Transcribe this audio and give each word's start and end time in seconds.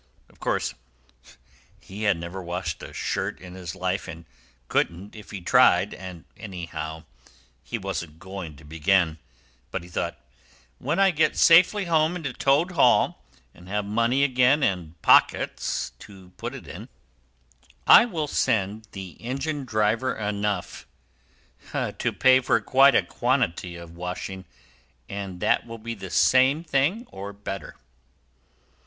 Of 0.29 0.39
course, 0.39 0.73
he 1.79 2.05
had 2.05 2.17
never 2.17 2.41
washed 2.41 2.81
a 2.81 2.91
shirt 2.91 3.39
in 3.39 3.53
his 3.53 3.75
life, 3.75 4.07
and 4.07 4.25
couldn't 4.67 5.15
if 5.15 5.29
he 5.29 5.41
tried 5.41 5.93
and, 5.93 6.25
anyhow, 6.35 7.03
he 7.61 7.77
wasn't 7.77 8.17
going 8.17 8.55
to 8.55 8.63
begin; 8.63 9.19
but 9.69 9.83
he 9.83 9.89
thought: 9.89 10.17
"When 10.79 10.97
I 10.97 11.11
get 11.11 11.37
safely 11.37 11.85
home 11.85 12.23
to 12.23 12.33
Toad 12.33 12.71
Hall, 12.71 13.23
and 13.53 13.69
have 13.69 13.85
money 13.85 14.23
again, 14.23 14.63
and 14.63 14.99
pockets 15.03 15.91
to 15.99 16.31
put 16.31 16.55
it 16.55 16.67
in, 16.67 16.89
I 17.85 18.05
will 18.05 18.25
send 18.27 18.87
the 18.93 19.11
engine 19.21 19.65
driver 19.65 20.15
enough 20.17 20.87
to 21.73 22.11
pay 22.11 22.39
for 22.39 22.59
quite 22.59 22.95
a 22.95 23.03
quantity 23.05 23.75
of 23.75 23.95
washing, 23.95 24.45
and 25.07 25.39
that 25.41 25.67
will 25.67 25.77
be 25.77 25.93
the 25.93 26.09
same 26.09 26.63
thing, 26.63 27.05
or 27.11 27.33
better." 27.33 27.75